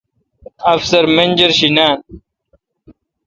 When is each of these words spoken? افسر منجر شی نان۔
افسر 0.73 1.03
منجر 1.15 1.51
شی 1.57 1.69
نان۔ 1.75 1.97